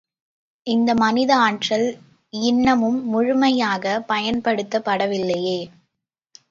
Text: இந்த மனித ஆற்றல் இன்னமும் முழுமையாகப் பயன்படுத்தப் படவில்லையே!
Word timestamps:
இந்த 0.67 0.93
மனித 0.95 1.35
ஆற்றல் 1.37 1.85
இன்னமும் 2.33 2.99
முழுமையாகப் 3.05 4.07
பயன்படுத்தப் 4.07 4.85
படவில்லையே! 4.85 5.59